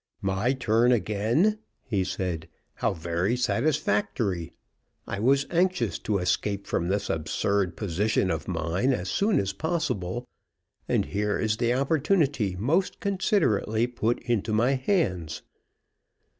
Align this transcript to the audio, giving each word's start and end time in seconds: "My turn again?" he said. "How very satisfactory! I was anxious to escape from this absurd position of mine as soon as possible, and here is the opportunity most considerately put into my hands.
"My 0.23 0.53
turn 0.53 0.91
again?" 0.91 1.59
he 1.83 2.03
said. 2.03 2.49
"How 2.73 2.91
very 2.91 3.37
satisfactory! 3.37 4.51
I 5.05 5.19
was 5.19 5.45
anxious 5.51 5.99
to 5.99 6.17
escape 6.17 6.65
from 6.65 6.87
this 6.87 7.07
absurd 7.07 7.77
position 7.77 8.31
of 8.31 8.47
mine 8.47 8.93
as 8.93 9.09
soon 9.11 9.37
as 9.39 9.53
possible, 9.53 10.25
and 10.89 11.05
here 11.05 11.37
is 11.37 11.57
the 11.57 11.75
opportunity 11.75 12.55
most 12.55 12.99
considerately 12.99 13.85
put 13.85 14.17
into 14.23 14.53
my 14.53 14.71
hands. 14.71 15.43